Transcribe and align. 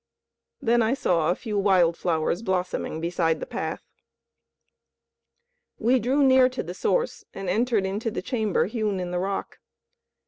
Then 0.63 0.81
I 0.81 0.95
saw 0.95 1.29
a 1.29 1.35
few 1.35 1.59
wild 1.59 1.95
flowers 1.95 2.41
blossoming 2.41 2.99
beside 3.01 3.39
the 3.39 3.45
path. 3.45 3.83
We 5.77 5.99
drew 5.99 6.23
near 6.23 6.49
to 6.49 6.63
the 6.63 6.73
Source, 6.73 7.23
and 7.35 7.47
entered 7.47 7.85
into 7.85 8.09
the 8.09 8.23
chamber 8.23 8.65
hewn 8.65 8.99
in 8.99 9.11
the 9.11 9.19
rock. 9.19 9.59